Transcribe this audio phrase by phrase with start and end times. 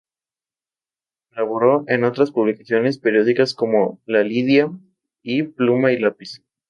[1.29, 4.71] Colaboró en otras publicaciones periódicas como "La Lidia"
[5.21, 6.41] y "Pluma y Lápiz".